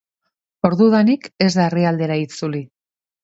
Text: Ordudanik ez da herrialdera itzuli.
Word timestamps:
Ordudanik 0.69 1.27
ez 1.47 1.51
da 1.59 1.65
herrialdera 1.67 2.17
itzuli. 2.25 2.63